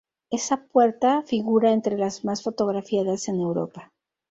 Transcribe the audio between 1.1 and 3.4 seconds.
figura entre las más fotografiadas en